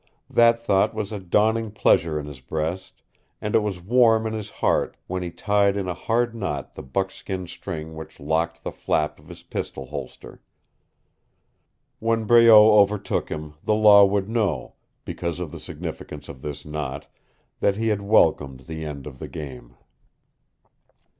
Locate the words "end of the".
18.83-19.27